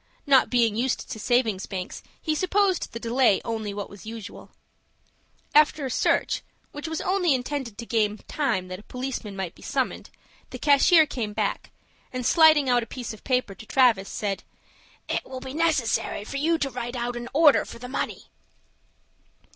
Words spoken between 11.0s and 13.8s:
came back, and, sliding out a piece of paper to